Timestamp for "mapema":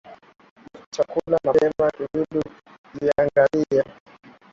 1.43-1.91